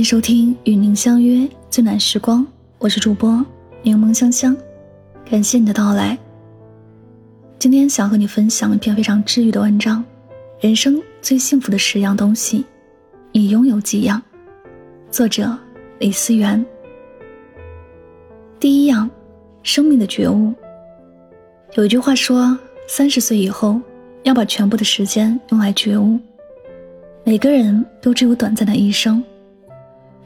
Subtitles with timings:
[0.00, 2.46] 迎收听与您相约最暖时光，
[2.78, 3.44] 我是主播
[3.82, 4.56] 柠檬香香，
[5.30, 6.18] 感谢你的到来。
[7.58, 10.02] 今天想和你分享一篇非常治愈的文章，
[10.64, 12.64] 《人生最幸福的十样东西，
[13.30, 14.18] 你拥有几样？》
[15.14, 15.54] 作者
[15.98, 16.64] 李思源。
[18.58, 19.08] 第一样，
[19.62, 20.50] 生命的觉悟。
[21.74, 22.58] 有一句话说，
[22.88, 23.78] 三十岁以后
[24.22, 26.18] 要把全部的时间用来觉悟。
[27.22, 29.22] 每个人都只有短暂的一生。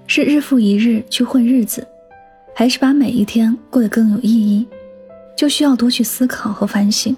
[0.07, 1.87] 是日复一日去混日子，
[2.55, 4.67] 还是把每一天过得更有意义，
[5.37, 7.17] 就需要多去思考和反省。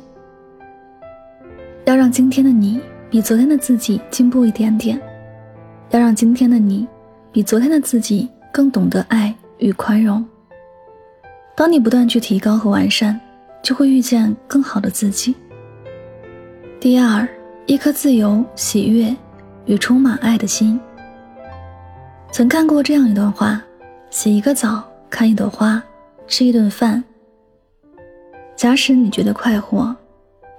[1.85, 5.01] 要让今天的你比昨天的自己进步一点点，
[5.91, 6.87] 要让今天的你
[7.33, 10.25] 比昨天的自己更懂得爱与宽容。
[11.57, 13.21] 当你不断去提高和完善，
[13.63, 15.35] 就会遇见更好的自己。
[16.79, 17.27] 第二，
[17.67, 19.15] 一颗自由、喜悦
[19.65, 20.79] 与充满爱的心。
[22.33, 23.63] 曾看过这样一段话：
[24.11, 25.83] 洗一个澡，看一朵花，
[26.27, 27.03] 吃一顿饭。
[28.55, 29.95] 假使你觉得快活，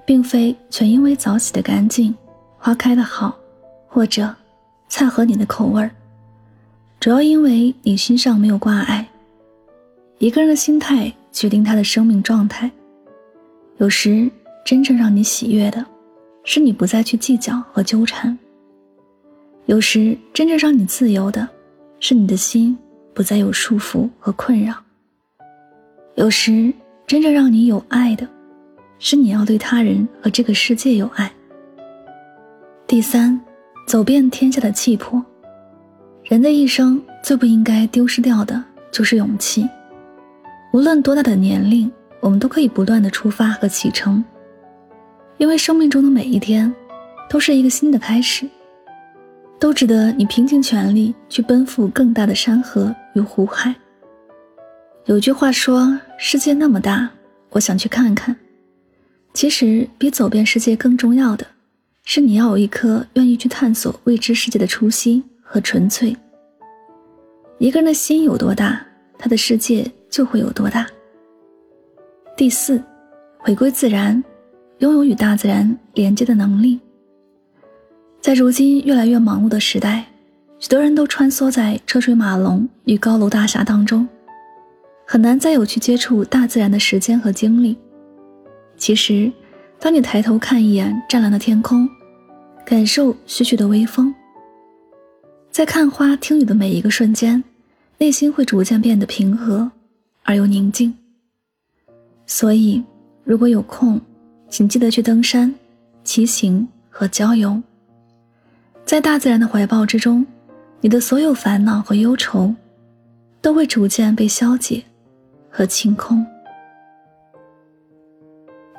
[0.06, 2.16] 并非全因为澡洗得干净，
[2.58, 3.38] 花开得好，
[3.88, 4.34] 或者
[4.90, 5.92] 菜合你的口味儿，
[7.00, 9.08] 主要因为你心上没有挂碍。
[10.18, 12.72] 一个人的心态决定他的生命状态。
[13.78, 14.28] 有时，
[14.66, 15.86] 真正让你喜悦的，
[16.44, 18.36] 是你不再去计较和纠缠；
[19.68, 21.48] 有时，真正让你自由的。
[22.00, 22.78] 是你的心
[23.14, 24.76] 不再有束缚和困扰。
[26.16, 26.74] 有时，
[27.06, 28.28] 真正让你有爱的，
[29.00, 31.32] 是你要对他人和这个世界有爱。
[32.88, 33.40] 第三，
[33.88, 35.24] 走遍天下的气魄。
[36.24, 39.68] 人的一生最不应该丢失掉的就是勇气。
[40.74, 44.24] 无论多大的年龄，我们都可以不断的出发和启程，
[45.38, 46.74] 因为生命中的每一天，
[47.30, 48.48] 都是一个新的开始。
[49.60, 53.74] 都值得你拼尽全力去奔赴更大的山河与湖海。
[55.06, 57.10] 有句话说：“世界那么大，
[57.50, 58.36] 我想去看看。”
[59.34, 61.46] 其实，比走遍世界更重要的，
[62.04, 66.16] 是你要有一颗愿意去探索未知世界的初心和纯粹。
[67.60, 68.86] 一个人的心有多大，
[69.18, 70.86] 他的世界就会有多大。
[72.36, 72.82] 第四，
[73.40, 74.24] 回归自然，
[74.80, 76.80] 拥有与大自然连接的能力。
[78.28, 80.06] 在如今越来越忙碌的时代，
[80.60, 84.06] 许多人都穿梭在车水马龙与高楼大厦当中，
[85.06, 87.78] 很难再有去接触大自然的时间和精力。
[88.76, 89.32] 其实，
[89.80, 91.88] 当你抬头看一眼湛蓝的天空，
[92.66, 94.14] 感受徐徐的微风，
[95.50, 97.42] 在看花听雨的每一个瞬间，
[97.98, 99.72] 内心会逐渐变得平和
[100.24, 100.94] 而又宁静。
[102.26, 102.84] 所以，
[103.24, 104.02] 如果有空，
[104.50, 105.56] 请记得去登山、
[106.04, 107.64] 骑行和郊游。
[108.88, 110.26] 在大自然的怀抱之中，
[110.80, 112.56] 你的所有烦恼和忧愁，
[113.42, 114.82] 都会逐渐被消解
[115.50, 116.26] 和清空。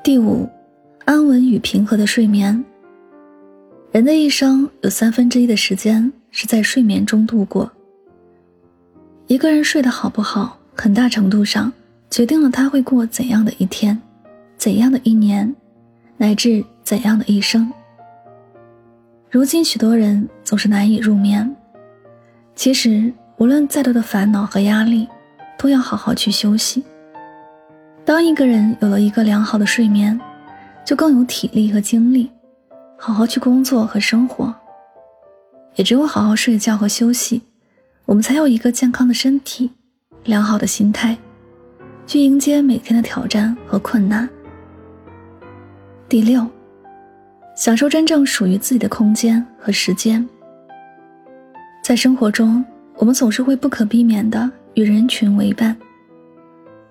[0.02, 0.48] 第五，
[1.04, 2.64] 安稳与平和的睡眠。
[3.92, 7.70] 人的一生有三分之一的时间是在睡眠中度过。
[9.26, 11.70] 一个人睡得好不好，很大程度上
[12.08, 14.00] 决定了他会过怎样的一天，
[14.56, 15.54] 怎样的一年，
[16.16, 17.70] 乃至怎样的一生。
[19.30, 21.54] 如今，许多人总是难以入眠。
[22.54, 25.06] 其实，无论再多的烦恼和压力，
[25.58, 26.82] 都要好好去休息。
[28.06, 30.18] 当一个人有了一个良好的睡眠，
[30.82, 32.30] 就更有体力和精力，
[32.96, 34.54] 好好去工作和生活。
[35.74, 37.42] 也只有好好睡觉和休息，
[38.06, 39.70] 我们才有一个健康的身体，
[40.24, 41.14] 良好的心态，
[42.06, 44.26] 去迎接每天的挑战和困难。
[46.08, 46.46] 第六。
[47.58, 50.24] 享受真正属于自己的空间和时间。
[51.82, 52.64] 在生活中，
[52.94, 55.76] 我们总是会不可避免的与人群为伴。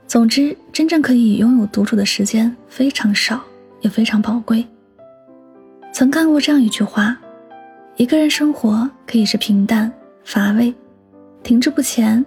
[0.08, 3.42] 总之，真正可以拥有独处的时间非常少，
[3.80, 4.68] 也非常宝贵。
[5.94, 7.18] 曾看过这样一句话：
[7.96, 9.90] 一个人生活可以是平淡
[10.26, 10.74] 乏味、
[11.44, 12.26] 停滞不前，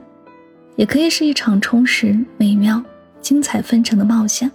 [0.76, 2.82] 也可以是一场充实、美妙、
[3.20, 4.50] 精彩纷呈的冒险。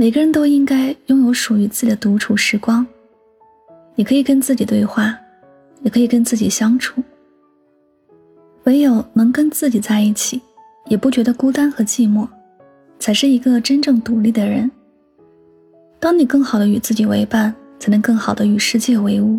[0.00, 2.86] 每个人都应该拥有属于自己的独处时光，
[3.94, 5.14] 你可以跟自己对话，
[5.82, 7.02] 也可以跟自己相处。
[8.64, 10.40] 唯有能跟自己在一起，
[10.86, 12.26] 也不觉得孤单和寂寞，
[12.98, 14.70] 才是一个真正独立的人。
[15.98, 19.38] 当你更好的与自己为伴，才能更好的与世界为伍。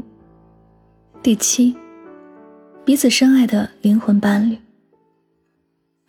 [1.23, 1.75] 第七，
[2.85, 4.55] 彼此深爱的灵魂伴侣，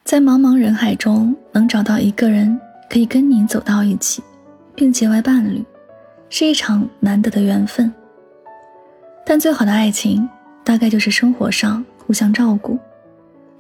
[0.04, 2.60] 在茫茫人海中能找到一个人
[2.90, 4.22] 可以跟你走到一起。
[4.74, 5.64] 并结为伴侣，
[6.28, 7.92] 是一场难得的缘分。
[9.24, 10.28] 但最好的爱情，
[10.64, 12.78] 大概就是生活上互相照顾，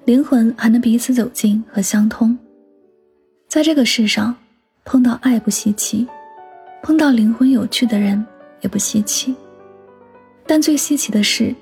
[0.04, 2.36] 灵魂还能彼此走近和相通。
[3.48, 4.34] 在这个世上，
[4.84, 6.06] 碰到爱不稀奇，
[6.82, 8.24] 碰到灵魂有趣的人
[8.60, 9.34] 也不稀奇。
[10.46, 11.54] 但最稀奇的是，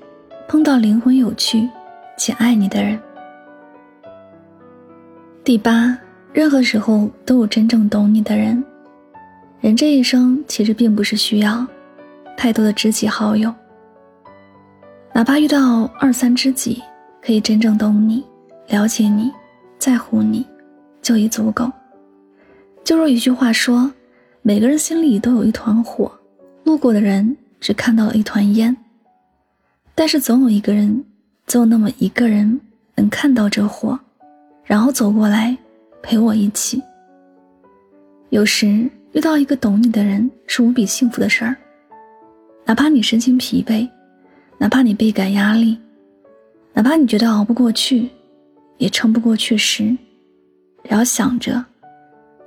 [0.47, 1.69] 碰到灵魂有趣
[2.17, 2.99] 且爱你的人。
[5.43, 5.97] 第八，
[6.33, 8.63] 任何时候都有真正懂你的人。
[9.61, 11.65] 人这一生其实并不是需要
[12.35, 13.53] 太多的知己好友，
[15.13, 16.81] 哪怕遇到二三知己，
[17.21, 18.25] 可以真正懂你、
[18.69, 19.31] 了解你、
[19.77, 20.43] 在乎你，
[20.99, 21.71] 就已足够。
[22.83, 23.93] 就如一句话说
[24.41, 26.11] ：“每个人心里都有一团火，
[26.63, 28.75] 路过的人只看到了一团烟。
[29.93, 31.05] 但是总有一个人，
[31.45, 32.59] 总有那么一个人
[32.95, 33.99] 能看到这火，
[34.63, 35.55] 然后走过来
[36.01, 36.81] 陪我一起。”
[38.31, 38.89] 有时。
[39.13, 41.53] 遇到一个懂你的人是无比幸福的事儿，
[42.65, 43.87] 哪怕你身心疲惫，
[44.57, 45.77] 哪怕你倍感压力，
[46.73, 48.09] 哪怕你觉得熬不过去，
[48.77, 49.83] 也撑不过去时，
[50.83, 51.61] 也要想着，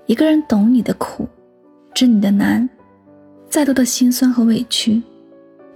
[0.07, 1.29] 一个人懂你的苦，
[1.93, 2.67] 知你的难，
[3.51, 5.03] 再多的心酸和委屈，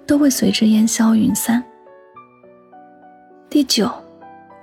[0.06, 1.62] 都会随之烟消云散。
[3.50, 3.92] 第九，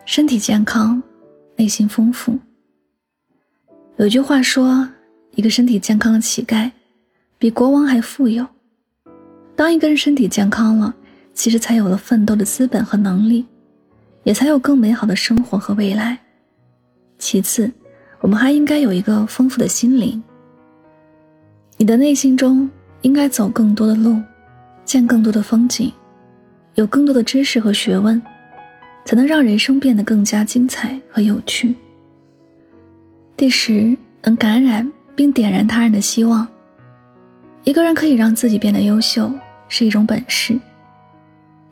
[0.05, 1.01] 身体健康，
[1.55, 2.35] 内心丰富。
[3.97, 4.89] 有句话说。
[5.35, 6.71] 一个身体健康的乞丐，
[7.37, 8.45] 比国王还富有。
[9.55, 10.95] 当一个人身体健康了，
[11.33, 13.45] 其实才有了奋斗的资本和能力，
[14.23, 16.17] 也才有更美好的生活和未来。
[17.19, 17.69] 其次，
[18.21, 20.23] 我们还应该有一个丰富的心灵。
[21.77, 22.69] 你的内心中
[23.01, 24.21] 应该走更多的路，
[24.85, 25.91] 见更多的风景，
[26.75, 28.21] 有更多的知识和学问，
[29.03, 31.75] 才能让人生变得更加精彩和有趣。
[33.35, 34.89] 第十，能感染。
[35.15, 36.47] 并点燃他人的希望。
[37.63, 39.31] 一个人可以让自己变得优秀
[39.67, 40.59] 是一种本事，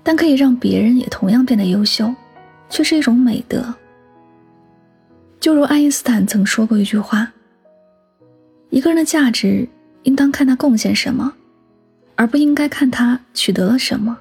[0.02, 2.14] 但可以让别人也同样变得优秀，
[2.70, 3.64] 却是一种美德。
[5.40, 7.32] 就如爱因斯坦曾说过一句话
[8.72, 9.68] ：“一个人的价值
[10.04, 11.32] 应当看他贡献什么，
[12.16, 14.18] 而不应该看他取得了什么。”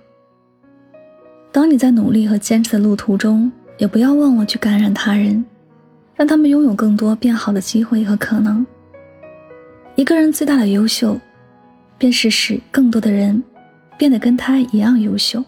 [1.52, 5.44] 当你在努力和坚持的路途中，也不要忘了去感染他人，
[6.14, 8.66] 让他们拥有更多变好的机会和可能。
[9.94, 11.20] 一个人最大的优秀，
[11.98, 13.42] 便是使更多的人
[13.98, 15.44] 变得跟他一样优秀，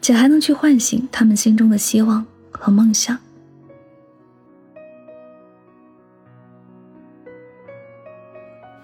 [0.00, 3.16] 且还能去唤醒他们心中的希望和梦想。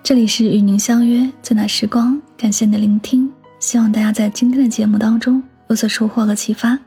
[0.02, 6.78] 这里是与您相约最暖时光，感谢您的聆听，希望大家在今天的节目当中有所收获和启发。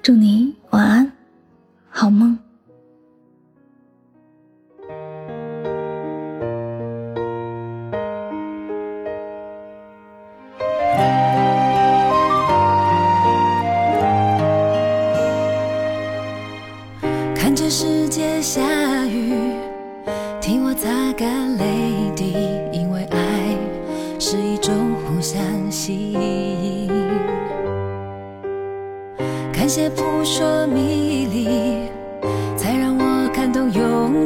[0.00, 1.12] 祝你晚安，
[1.90, 2.45] 好梦。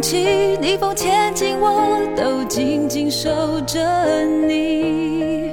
[0.01, 0.57] 起。
[0.61, 5.51] 逆风前进，我都紧紧守着你。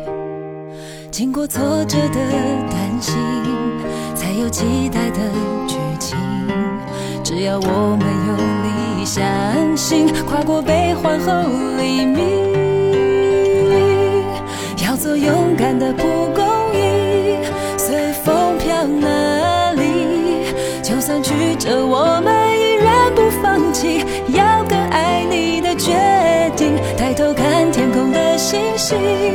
[1.12, 2.20] 经过挫折的
[2.70, 3.16] 担心，
[4.16, 5.20] 才有期待的
[5.68, 6.18] 剧情。
[7.24, 9.26] 只要我们用力相
[9.76, 11.32] 信，跨过悲欢后
[11.78, 12.24] 黎明，
[14.86, 15.92] 要做勇敢的
[28.90, 29.27] 心。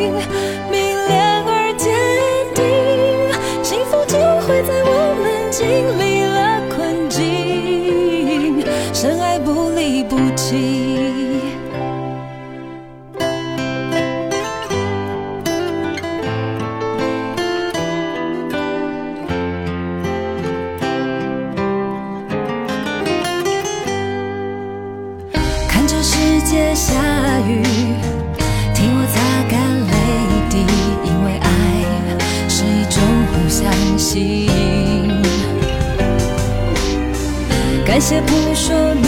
[37.93, 39.05] 感谢扑朔迷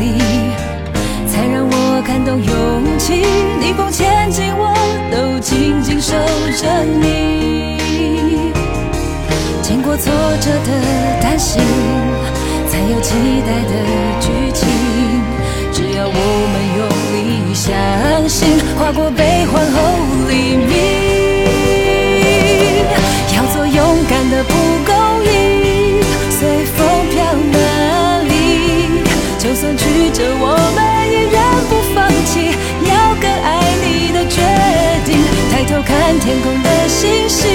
[0.00, 0.18] 离，
[1.30, 3.26] 才让我感动勇气。
[3.60, 4.72] 逆风前进，我
[5.12, 6.16] 都紧紧守
[6.56, 7.76] 着你。
[9.60, 10.10] 经过挫
[10.40, 11.60] 折的担心，
[12.70, 13.12] 才有期
[13.44, 13.74] 待的
[14.18, 14.66] 剧情。
[15.70, 16.10] 只要我
[16.52, 18.48] 们用力相信，
[18.78, 19.76] 跨过悲欢后
[35.84, 37.50] 看天空的星星，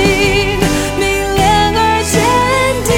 [0.98, 2.16] 明亮而坚
[2.86, 2.92] 定，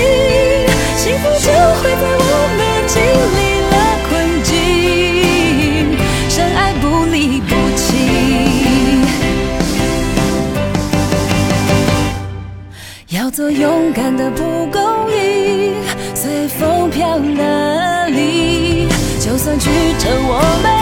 [0.97, 1.47] 幸福就
[1.81, 2.95] 会在我们经
[3.37, 3.73] 历了
[4.09, 4.09] 困
[4.43, 4.49] 境，
[6.29, 7.79] 深爱不离不弃。
[13.09, 15.73] 要做勇敢的蒲公英，
[16.15, 18.87] 随风飘哪里？
[19.19, 19.69] 就算曲
[19.99, 20.78] 折，我们